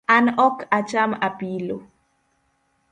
An 0.15 0.25
ok 0.47 0.57
acham 0.77 1.11
apilo 1.27 1.77